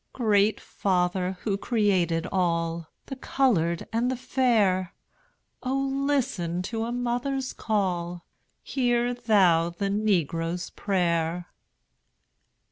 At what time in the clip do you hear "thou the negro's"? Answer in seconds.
9.13-10.71